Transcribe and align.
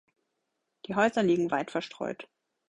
Die 0.87 0.95
Häuser 0.95 1.21
liegen 1.21 1.51
weit 1.51 1.69
verstreut. 1.69 2.27